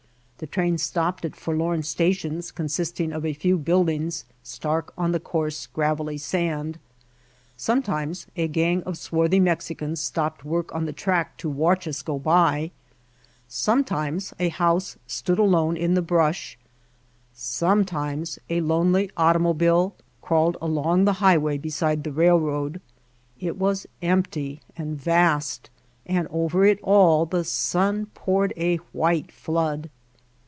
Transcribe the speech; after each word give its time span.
The 0.43 0.47
train 0.47 0.79
stopped 0.79 1.23
at 1.23 1.35
forlorn 1.35 1.83
stations 1.83 2.49
consisting 2.49 3.13
of 3.13 3.23
a 3.23 3.31
few 3.33 3.59
buildings 3.59 4.25
stark 4.41 4.91
on 4.97 5.11
the 5.11 5.19
coarse, 5.19 5.67
gravelly 5.67 6.17
sand. 6.17 6.79
Sometimes 7.55 8.25
a 8.35 8.47
gang 8.47 8.81
of 8.81 8.97
swarthy 8.97 9.37
[IS] 9.37 9.41
White 9.41 9.45
Heart 9.45 9.45
of 9.45 9.45
Mojave 9.45 9.45
Mexicans 9.85 9.99
stopped 10.01 10.43
work 10.43 10.73
on 10.73 10.85
the 10.85 10.93
track 10.93 11.37
to 11.37 11.47
watch 11.47 11.87
us 11.87 12.01
go 12.01 12.17
by, 12.17 12.71
sometimes 13.47 14.33
a 14.39 14.49
house 14.49 14.97
stood 15.05 15.37
alone 15.37 15.77
in 15.77 15.93
the 15.93 16.01
brush, 16.01 16.57
sometimes 17.31 18.39
a 18.49 18.61
lonely 18.61 19.11
automobile 19.17 19.93
crawled 20.23 20.57
along 20.59 21.05
the 21.05 21.13
highway 21.21 21.59
beside 21.59 22.03
the 22.03 22.11
railroad. 22.11 22.81
It 23.39 23.57
was 23.57 23.85
empty 24.01 24.61
and 24.75 24.99
vast, 24.99 25.69
and 26.07 26.27
over 26.31 26.65
it 26.65 26.79
all 26.81 27.27
the 27.27 27.43
sun 27.43 28.07
poured 28.15 28.53
a 28.57 28.77
white 28.91 29.31
flood. 29.31 29.91